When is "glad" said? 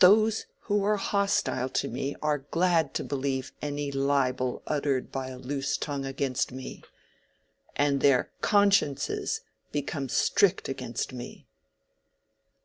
2.38-2.94